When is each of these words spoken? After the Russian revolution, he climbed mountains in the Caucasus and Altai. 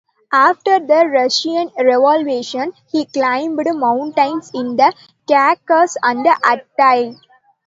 After 0.33 0.79
the 0.79 1.07
Russian 1.13 1.69
revolution, 1.77 2.73
he 2.91 3.05
climbed 3.05 3.59
mountains 3.71 4.49
in 4.51 4.75
the 4.75 4.91
Caucasus 5.27 5.95
and 6.01 6.25
Altai. 6.43 7.17